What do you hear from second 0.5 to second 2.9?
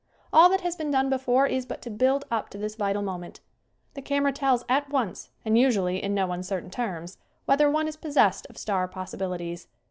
has been done before is but to build up to this